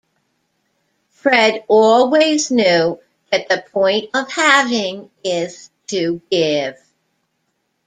[1.11, 2.99] Fred always knew
[3.31, 6.75] that the point of having is to give.